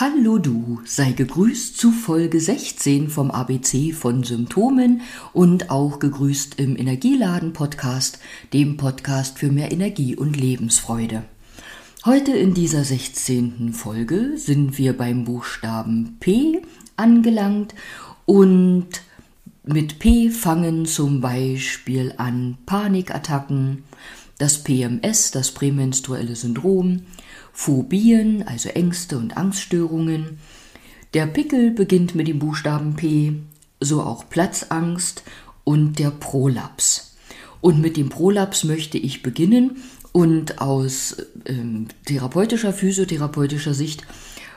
[0.00, 5.02] Hallo du, sei gegrüßt zu Folge 16 vom ABC von Symptomen
[5.34, 8.18] und auch gegrüßt im Energieladen Podcast,
[8.54, 11.24] dem Podcast für mehr Energie und Lebensfreude.
[12.06, 13.74] Heute in dieser 16.
[13.74, 16.62] Folge sind wir beim Buchstaben P
[16.96, 17.74] angelangt
[18.24, 18.88] und
[19.64, 23.84] mit P fangen zum Beispiel an Panikattacken,
[24.40, 27.02] das PMS, das prämenstruelle Syndrom,
[27.52, 30.38] Phobien, also Ängste und Angststörungen.
[31.12, 33.34] Der Pickel beginnt mit dem Buchstaben P,
[33.80, 35.24] so auch Platzangst
[35.64, 37.18] und der Prolaps.
[37.60, 39.82] Und mit dem Prolaps möchte ich beginnen
[40.12, 44.06] und aus ähm, therapeutischer, physiotherapeutischer Sicht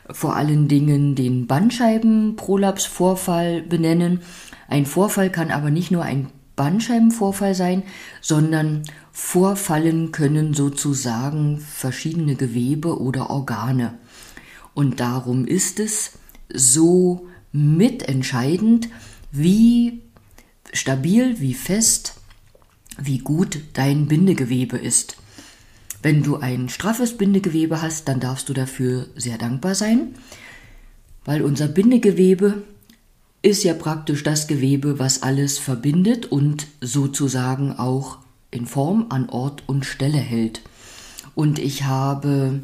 [0.09, 4.21] vor allen Dingen den Bandscheibenprolapsvorfall benennen.
[4.69, 7.83] Ein Vorfall kann aber nicht nur ein Bandscheibenvorfall sein,
[8.21, 13.97] sondern vorfallen können sozusagen verschiedene Gewebe oder Organe.
[14.73, 16.13] Und darum ist es
[16.51, 18.89] so mitentscheidend,
[19.31, 20.01] wie
[20.73, 22.15] stabil, wie fest,
[22.97, 25.17] wie gut dein Bindegewebe ist.
[26.01, 30.15] Wenn du ein straffes Bindegewebe hast, dann darfst du dafür sehr dankbar sein,
[31.25, 32.63] weil unser Bindegewebe
[33.43, 38.17] ist ja praktisch das Gewebe, was alles verbindet und sozusagen auch
[38.51, 40.61] in Form an Ort und Stelle hält.
[41.35, 42.61] Und ich habe,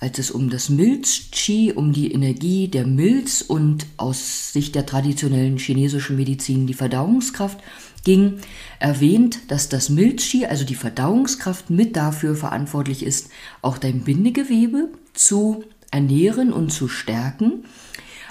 [0.00, 5.58] als es um das Milz-Qi, um die Energie der Milz und aus Sicht der traditionellen
[5.58, 7.58] chinesischen Medizin die Verdauungskraft
[8.02, 8.38] ging,
[8.80, 13.28] erwähnt, dass das Milz-Qi, also die Verdauungskraft, mit dafür verantwortlich ist,
[13.62, 17.64] auch dein Bindegewebe zu ernähren und zu stärken.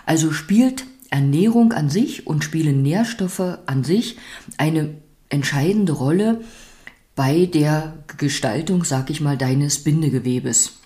[0.06, 4.18] Also spielt Ernährung an sich und spielen Nährstoffe an sich
[4.58, 4.96] eine
[5.30, 6.42] entscheidende Rolle
[7.16, 10.80] bei der Gestaltung, sag ich mal, deines Bindegewebes.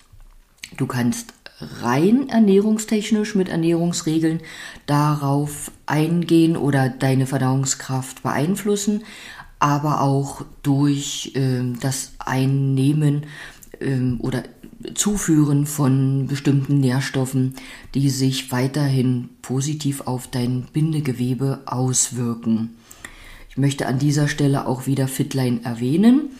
[0.76, 1.34] Du kannst
[1.82, 4.40] rein ernährungstechnisch mit Ernährungsregeln
[4.86, 9.02] darauf eingehen oder deine Verdauungskraft beeinflussen,
[9.58, 13.26] aber auch durch äh, das Einnehmen
[14.18, 14.44] oder
[14.94, 17.54] Zuführen von bestimmten Nährstoffen,
[17.94, 22.76] die sich weiterhin positiv auf dein Bindegewebe auswirken.
[23.50, 26.30] Ich möchte an dieser Stelle auch wieder Fitline erwähnen.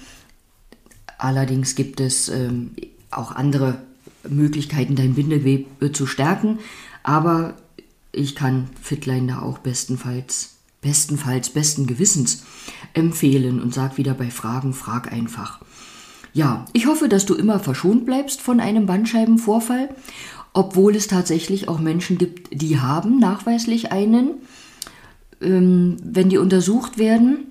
[1.19, 2.71] Allerdings gibt es ähm,
[3.11, 3.83] auch andere
[4.29, 6.59] Möglichkeiten, dein Bindegewebe zu stärken,
[7.03, 7.55] aber
[8.13, 12.45] ich kann Fitline da auch bestenfalls, bestenfalls, besten Gewissens
[12.95, 15.61] empfehlen und sag wieder bei Fragen, frag einfach.
[16.33, 19.89] Ja, ich hoffe, dass du immer verschont bleibst von einem Bandscheibenvorfall,
[20.53, 24.35] obwohl es tatsächlich auch Menschen gibt, die haben nachweislich einen.
[25.41, 27.51] Ähm, wenn die untersucht werden,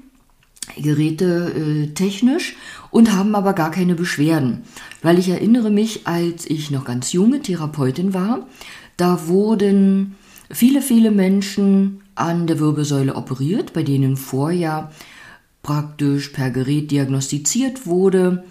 [0.77, 2.55] Geräte äh, technisch
[2.91, 4.63] und haben aber gar keine Beschwerden.
[5.01, 8.47] Weil ich erinnere mich, als ich noch ganz junge Therapeutin war,
[8.97, 10.15] da wurden
[10.51, 14.91] viele, viele Menschen an der Wirbelsäule operiert, bei denen vorher
[15.63, 18.43] praktisch per Gerät diagnostiziert wurde,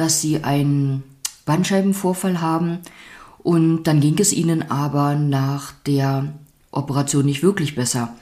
[0.00, 1.02] dass sie einen
[1.44, 2.78] Bandscheibenvorfall haben
[3.42, 6.32] und dann ging es ihnen aber nach der
[6.70, 8.14] Operation nicht wirklich besser.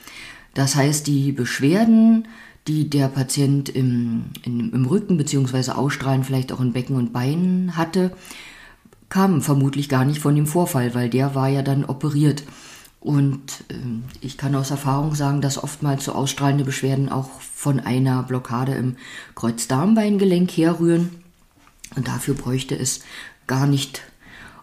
[0.55, 2.27] Das heißt, die Beschwerden,
[2.67, 5.71] die der Patient im, im, im Rücken bzw.
[5.71, 8.11] Ausstrahlen vielleicht auch in Becken und Beinen hatte,
[9.09, 12.43] kamen vermutlich gar nicht von dem Vorfall, weil der war ja dann operiert.
[13.01, 13.75] Und äh,
[14.21, 18.97] ich kann aus Erfahrung sagen, dass oftmals so ausstrahlende Beschwerden auch von einer Blockade im
[19.37, 21.11] Kreuzdarmbeingelenk herrühren.
[21.97, 23.01] Und dafür bräuchte es
[23.47, 24.03] gar nicht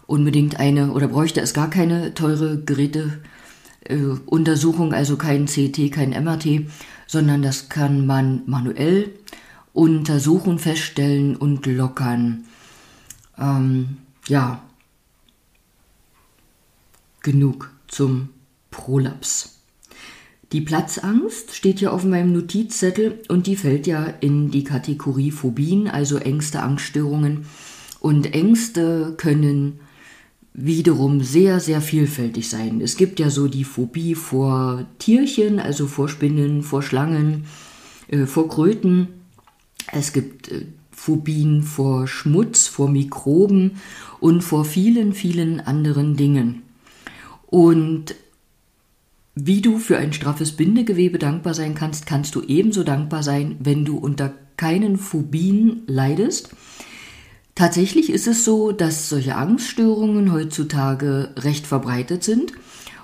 [0.06, 6.66] unbedingt eine oder bräuchte es gar keine teure Geräteuntersuchung, äh, also kein CT, kein MRT,
[7.06, 9.12] sondern das kann man manuell
[9.72, 12.44] untersuchen, feststellen und lockern.
[13.36, 13.98] Ähm,
[14.28, 14.62] ja,
[17.22, 18.30] genug zum
[18.70, 19.55] Prolaps.
[20.52, 25.88] Die Platzangst steht ja auf meinem Notizzettel und die fällt ja in die Kategorie Phobien,
[25.88, 27.46] also Ängste, Angststörungen.
[27.98, 29.80] Und Ängste können
[30.52, 32.80] wiederum sehr, sehr vielfältig sein.
[32.80, 37.44] Es gibt ja so die Phobie vor Tierchen, also vor Spinnen, vor Schlangen,
[38.08, 39.08] äh, vor Kröten.
[39.92, 43.72] Es gibt äh, Phobien vor Schmutz, vor Mikroben
[44.18, 46.62] und vor vielen, vielen anderen Dingen.
[47.46, 48.14] Und
[49.38, 53.84] wie du für ein straffes Bindegewebe dankbar sein kannst, kannst du ebenso dankbar sein, wenn
[53.84, 56.50] du unter keinen Phobien leidest.
[57.54, 62.52] Tatsächlich ist es so, dass solche Angststörungen heutzutage recht verbreitet sind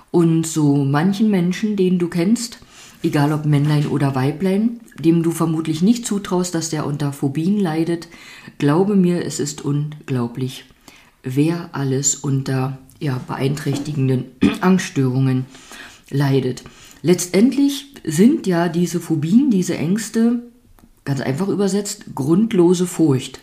[0.09, 2.59] und so manchen Menschen, den du kennst,
[3.03, 8.07] egal ob Männlein oder Weiblein, dem du vermutlich nicht zutraust, dass der unter Phobien leidet,
[8.57, 10.65] glaube mir, es ist unglaublich,
[11.21, 14.25] wer alles unter ja, beeinträchtigenden
[14.61, 15.72] Angststörungen leidet.
[17.01, 20.43] Letztendlich sind ja diese Phobien, diese Ängste,
[21.03, 23.41] ganz einfach übersetzt, grundlose Furcht.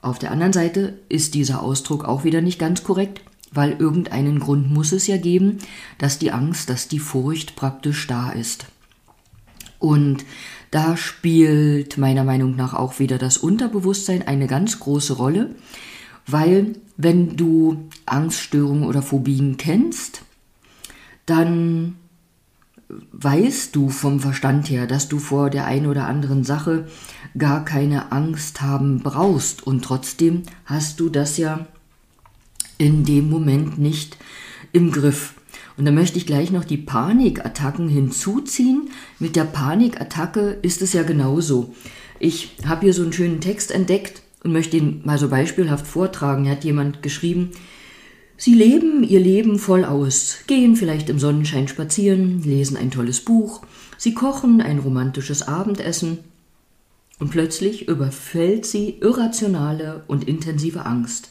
[0.00, 3.22] Auf der anderen Seite ist dieser Ausdruck auch wieder nicht ganz korrekt,
[3.52, 5.58] weil irgendeinen Grund muss es ja geben,
[5.98, 8.66] dass die Angst, dass die Furcht praktisch da ist.
[9.78, 10.24] Und
[10.70, 15.54] da spielt meiner Meinung nach auch wieder das Unterbewusstsein eine ganz große Rolle,
[16.26, 20.22] weil wenn du Angststörungen oder Phobien kennst,
[21.26, 21.96] dann
[22.88, 26.86] weißt du vom Verstand her, dass du vor der einen oder anderen Sache
[27.38, 31.66] gar keine Angst haben brauchst und trotzdem hast du das ja
[32.78, 34.18] in dem Moment nicht
[34.72, 35.34] im Griff.
[35.76, 38.90] Und da möchte ich gleich noch die Panikattacken hinzuziehen.
[39.18, 41.74] Mit der Panikattacke ist es ja genauso.
[42.18, 46.44] Ich habe hier so einen schönen Text entdeckt und möchte ihn mal so beispielhaft vortragen.
[46.44, 47.52] Hier hat jemand geschrieben,
[48.44, 53.62] Sie leben ihr Leben voll aus, gehen vielleicht im Sonnenschein spazieren, lesen ein tolles Buch,
[53.96, 56.18] sie kochen ein romantisches Abendessen
[57.20, 61.30] und plötzlich überfällt sie irrationale und intensive Angst.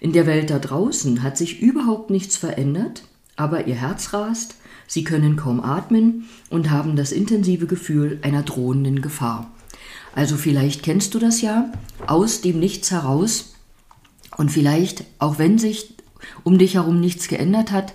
[0.00, 3.04] In der Welt da draußen hat sich überhaupt nichts verändert,
[3.36, 4.56] aber ihr Herz rast,
[4.88, 9.52] sie können kaum atmen und haben das intensive Gefühl einer drohenden Gefahr.
[10.12, 11.70] Also vielleicht kennst du das ja
[12.08, 13.54] aus dem Nichts heraus
[14.36, 15.95] und vielleicht, auch wenn sich
[16.44, 17.94] um dich herum nichts geändert hat,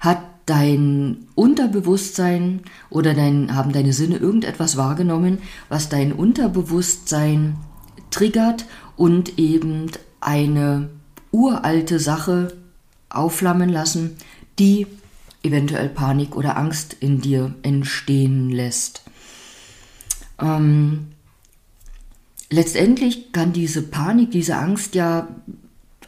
[0.00, 5.38] hat dein Unterbewusstsein oder dein, haben deine Sinne irgendetwas wahrgenommen,
[5.68, 7.56] was dein Unterbewusstsein
[8.10, 8.64] triggert
[8.96, 9.90] und eben
[10.20, 10.88] eine
[11.30, 12.56] uralte Sache
[13.10, 14.16] aufflammen lassen,
[14.58, 14.86] die
[15.42, 19.02] eventuell Panik oder Angst in dir entstehen lässt.
[20.40, 21.08] Ähm,
[22.50, 25.28] letztendlich kann diese Panik, diese Angst ja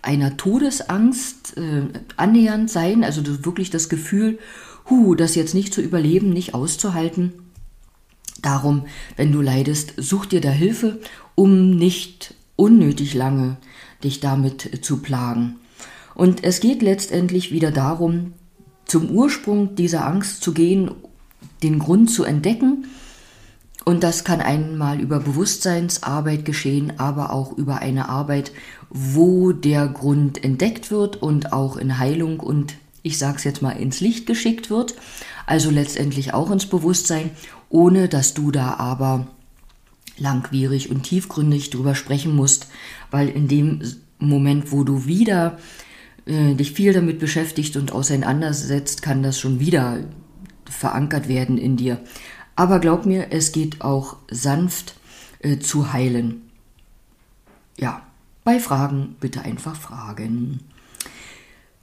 [0.02, 1.82] einer Todesangst äh,
[2.16, 4.38] annähernd sein, also wirklich das Gefühl,
[4.88, 7.32] hu, das jetzt nicht zu überleben, nicht auszuhalten.
[8.42, 8.86] Darum,
[9.16, 11.00] wenn du leidest, such dir da Hilfe,
[11.34, 13.56] um nicht unnötig lange
[14.02, 15.56] dich damit zu plagen.
[16.14, 18.32] Und es geht letztendlich wieder darum,
[18.84, 20.90] zum Ursprung dieser Angst zu gehen,
[21.62, 22.86] den Grund zu entdecken.
[23.84, 28.52] Und das kann einmal über Bewusstseinsarbeit geschehen, aber auch über eine Arbeit,
[28.90, 33.70] wo der Grund entdeckt wird und auch in Heilung und ich sage es jetzt mal
[33.70, 34.94] ins Licht geschickt wird,
[35.46, 37.30] also letztendlich auch ins Bewusstsein,
[37.70, 39.28] ohne dass du da aber
[40.18, 42.66] langwierig und tiefgründig drüber sprechen musst,
[43.10, 43.80] weil in dem
[44.18, 45.58] Moment, wo du wieder
[46.26, 50.00] äh, dich viel damit beschäftigt und auseinandersetzt, kann das schon wieder
[50.66, 52.00] verankert werden in dir.
[52.56, 54.94] Aber glaub mir, es geht auch sanft
[55.40, 56.50] äh, zu heilen.
[57.76, 58.02] Ja.
[58.42, 60.60] Bei Fragen bitte einfach fragen.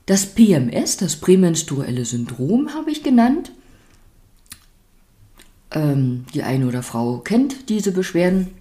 [0.07, 3.51] Das PMS, das prämenstruelle Syndrom, habe ich genannt.
[5.71, 8.55] Ähm, die eine oder Frau kennt diese Beschwerden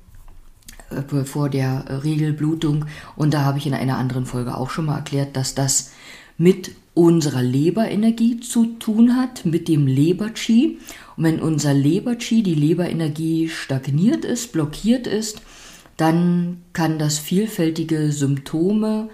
[0.91, 4.97] äh, vor der Regelblutung und da habe ich in einer anderen Folge auch schon mal
[4.97, 5.93] erklärt, dass das
[6.39, 10.79] mit unserer Leberenergie zu tun hat, mit dem Leber-Chi.
[11.17, 15.43] Und wenn unser Leber-Chi, die Leberenergie stagniert ist, blockiert ist,
[15.97, 19.09] dann kann das vielfältige Symptome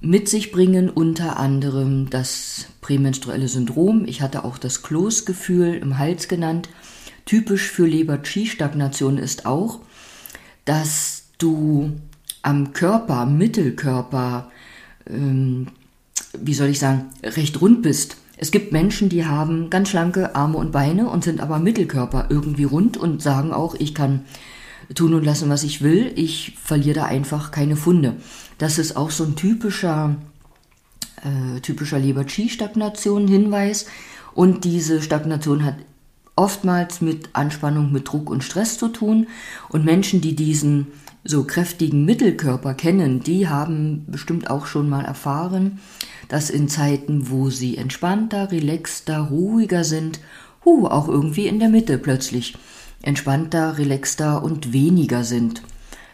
[0.00, 4.04] mit sich bringen, unter anderem das prämenstruelle Syndrom.
[4.06, 6.68] Ich hatte auch das Kloßgefühl im Hals genannt.
[7.24, 9.80] Typisch für Leber-Qi-Stagnation ist auch,
[10.64, 11.92] dass du
[12.42, 14.50] am Körper, Mittelkörper,
[15.08, 15.68] ähm,
[16.42, 18.16] wie soll ich sagen, recht rund bist.
[18.36, 22.64] Es gibt Menschen, die haben ganz schlanke Arme und Beine und sind aber Mittelkörper irgendwie
[22.64, 24.20] rund und sagen auch, ich kann
[24.94, 26.12] tun und lassen, was ich will.
[26.16, 28.16] Ich verliere da einfach keine Funde.
[28.58, 30.16] Das ist auch so ein typischer,
[31.22, 33.86] äh, typischer Leber-Qi-Stagnation-Hinweis.
[34.34, 35.76] Und diese Stagnation hat
[36.36, 39.28] oftmals mit Anspannung, mit Druck und Stress zu tun.
[39.70, 40.88] Und Menschen, die diesen
[41.26, 45.80] so kräftigen Mittelkörper kennen, die haben bestimmt auch schon mal erfahren,
[46.28, 50.20] dass in Zeiten, wo sie entspannter, relaxter, ruhiger sind,
[50.64, 52.56] hu, auch irgendwie in der Mitte plötzlich
[53.02, 55.62] entspannter, relaxter und weniger sind.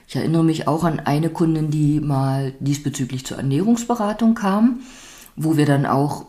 [0.08, 4.80] Ich erinnere mich auch an eine Kundin, die mal diesbezüglich zur Ernährungsberatung kam,
[5.36, 6.26] wo wir dann auch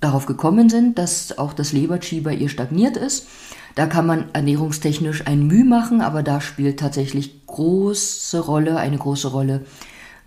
[0.00, 3.26] darauf gekommen sind, dass auch das Leberchi bei ihr stagniert ist.
[3.74, 9.28] Da kann man ernährungstechnisch ein Mühe machen, aber da spielt tatsächlich große Rolle, eine große
[9.28, 9.64] Rolle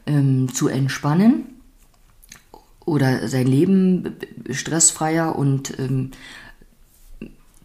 [0.05, 1.45] ähm, zu entspannen
[2.85, 4.15] oder sein Leben
[4.49, 6.11] stressfreier und ähm,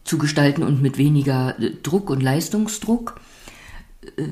[0.04, 3.20] zu gestalten und mit weniger äh, Druck und Leistungsdruck
[4.16, 4.28] äh,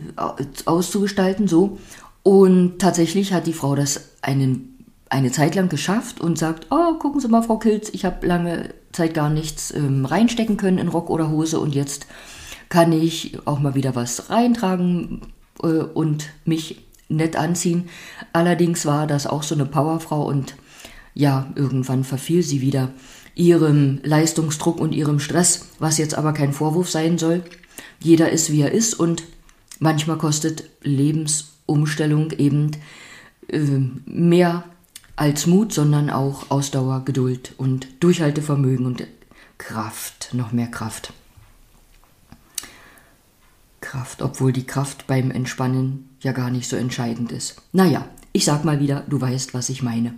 [0.64, 1.78] auszugestalten, so.
[2.22, 4.73] Und tatsächlich hat die Frau das einen,
[5.14, 8.74] eine Zeit lang geschafft und sagt, oh, gucken Sie mal, Frau Kilz, ich habe lange
[8.92, 12.06] Zeit gar nichts ähm, reinstecken können in Rock oder Hose und jetzt
[12.68, 15.22] kann ich auch mal wieder was reintragen
[15.62, 17.88] äh, und mich nett anziehen.
[18.32, 20.56] Allerdings war das auch so eine Powerfrau und
[21.14, 22.90] ja, irgendwann verfiel sie wieder
[23.36, 27.44] ihrem Leistungsdruck und ihrem Stress, was jetzt aber kein Vorwurf sein soll.
[28.00, 29.22] Jeder ist, wie er ist und
[29.78, 32.72] manchmal kostet Lebensumstellung eben
[33.48, 33.60] äh,
[34.06, 34.64] mehr
[35.16, 39.06] als Mut, sondern auch Ausdauer, Geduld und Durchhaltevermögen und
[39.58, 41.12] Kraft, noch mehr Kraft.
[43.80, 47.56] Kraft, obwohl die Kraft beim Entspannen ja gar nicht so entscheidend ist.
[47.72, 50.14] Naja, ich sag mal wieder, du weißt, was ich meine.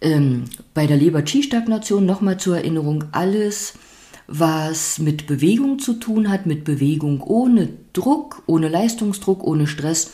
[0.00, 3.74] Ähm, bei der Leber-Qi-Stagnation nochmal zur Erinnerung, alles,
[4.26, 10.12] was mit Bewegung zu tun hat, mit Bewegung ohne Druck, ohne Leistungsdruck, ohne Stress,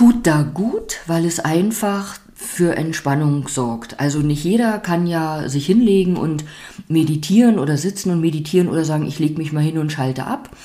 [0.00, 4.00] tut da gut, weil es einfach für Entspannung sorgt.
[4.00, 6.42] Also nicht jeder kann ja sich hinlegen und
[6.88, 10.56] meditieren oder sitzen und meditieren oder sagen, ich lege mich mal hin und schalte ab.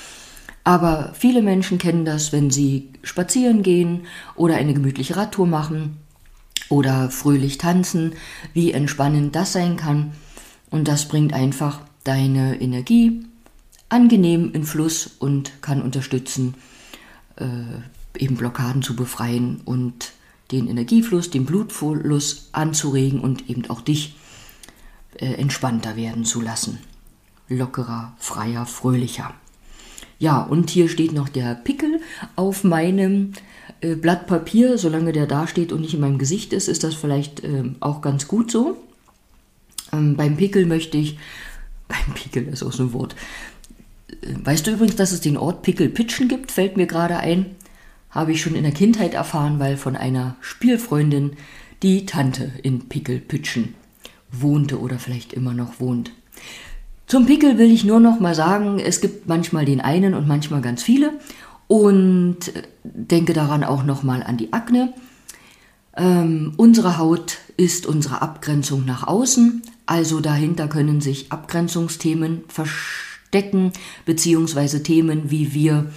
[0.64, 5.98] Aber viele Menschen kennen das, wenn sie spazieren gehen oder eine gemütliche Radtour machen
[6.70, 8.14] oder fröhlich tanzen,
[8.54, 10.12] wie entspannend das sein kann.
[10.70, 13.26] Und das bringt einfach deine Energie
[13.90, 16.54] angenehm in Fluss und kann unterstützen,
[17.36, 17.44] äh,
[18.20, 20.12] eben Blockaden zu befreien und
[20.52, 24.16] den Energiefluss, den Blutfluss anzuregen und eben auch dich
[25.16, 26.78] äh, entspannter werden zu lassen.
[27.48, 29.34] Lockerer, freier, fröhlicher.
[30.18, 32.00] Ja, und hier steht noch der Pickel
[32.36, 33.32] auf meinem
[33.80, 34.78] äh, Blatt Papier.
[34.78, 38.00] Solange der da steht und nicht in meinem Gesicht ist, ist das vielleicht äh, auch
[38.00, 38.76] ganz gut so.
[39.92, 41.18] Ähm, beim Pickel möchte ich,
[41.88, 43.14] beim Pickel ist auch so ein Wort.
[44.22, 46.50] Äh, weißt du übrigens, dass es den Ort Pickelpitchen gibt?
[46.52, 47.56] Fällt mir gerade ein
[48.10, 51.32] habe ich schon in der Kindheit erfahren, weil von einer Spielfreundin
[51.82, 53.74] die Tante in Pickelpütschen
[54.30, 56.12] wohnte oder vielleicht immer noch wohnt.
[57.06, 60.60] Zum Pickel will ich nur noch mal sagen, es gibt manchmal den einen und manchmal
[60.60, 61.12] ganz viele
[61.68, 64.92] und denke daran auch noch mal an die Akne.
[65.96, 73.72] Ähm, unsere Haut ist unsere Abgrenzung nach außen, also dahinter können sich Abgrenzungsthemen verstecken,
[74.04, 75.90] beziehungsweise Themen, wie wir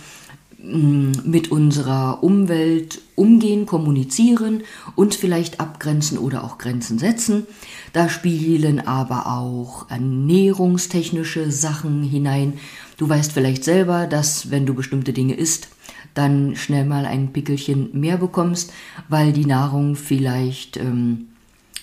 [0.62, 4.64] mit unserer Umwelt umgehen, kommunizieren,
[4.96, 7.48] uns vielleicht abgrenzen oder auch Grenzen setzen.
[7.94, 12.54] Da spielen aber auch ernährungstechnische Sachen hinein.
[12.98, 15.70] Du weißt vielleicht selber, dass wenn du bestimmte Dinge isst,
[16.14, 18.74] dann schnell mal ein Pickelchen mehr bekommst,
[19.08, 21.28] weil die Nahrung vielleicht ähm,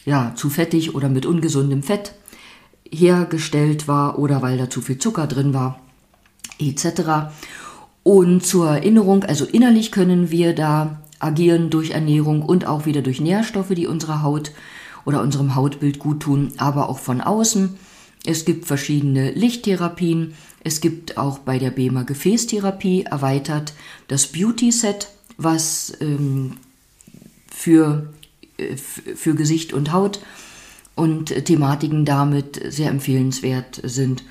[0.04, 2.12] ja, zu fettig oder mit ungesundem Fett
[2.90, 5.80] hergestellt war oder weil da zu viel Zucker drin war,
[6.58, 7.32] etc.
[8.06, 13.20] Und zur Erinnerung, also innerlich können wir da agieren durch Ernährung und auch wieder durch
[13.20, 14.52] Nährstoffe, die unserer Haut
[15.04, 17.76] oder unserem Hautbild gut tun, aber auch von außen.
[18.24, 20.34] Es gibt verschiedene Lichttherapien.
[20.62, 23.74] Es gibt auch bei der BEMA Gefäßtherapie erweitert
[24.06, 26.58] das Beauty Set, was ähm,
[27.48, 28.12] für,
[28.56, 30.20] äh, für Gesicht und Haut
[30.94, 34.22] und Thematiken damit sehr empfehlenswert sind.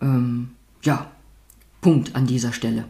[0.00, 0.50] Ähm,
[0.84, 1.10] ja,
[1.80, 2.84] Punkt an dieser Stelle.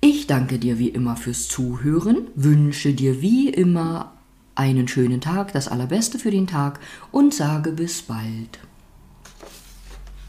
[0.00, 4.12] Ich danke dir wie immer fürs Zuhören, wünsche dir wie immer
[4.54, 6.78] einen schönen Tag, das Allerbeste für den Tag
[7.10, 8.60] und sage bis bald.